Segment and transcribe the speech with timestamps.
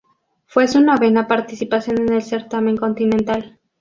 [0.47, 3.59] Fue su novena participación en el certamen continental.